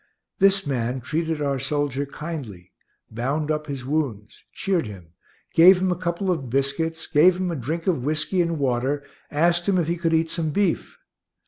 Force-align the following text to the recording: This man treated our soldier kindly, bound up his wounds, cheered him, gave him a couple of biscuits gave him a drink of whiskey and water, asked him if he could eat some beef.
This 0.39 0.65
man 0.65 0.99
treated 0.99 1.43
our 1.43 1.59
soldier 1.59 2.07
kindly, 2.07 2.71
bound 3.11 3.51
up 3.51 3.67
his 3.67 3.85
wounds, 3.85 4.43
cheered 4.51 4.87
him, 4.87 5.09
gave 5.53 5.79
him 5.79 5.91
a 5.91 5.95
couple 5.95 6.31
of 6.31 6.49
biscuits 6.49 7.05
gave 7.05 7.37
him 7.37 7.51
a 7.51 7.55
drink 7.55 7.85
of 7.85 8.03
whiskey 8.03 8.41
and 8.41 8.57
water, 8.57 9.03
asked 9.29 9.69
him 9.69 9.77
if 9.77 9.85
he 9.87 9.97
could 9.97 10.15
eat 10.15 10.31
some 10.31 10.49
beef. 10.49 10.97